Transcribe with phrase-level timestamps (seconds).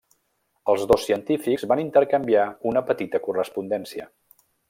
[0.71, 4.09] Els dos científics van intercanviar una petita correspondència.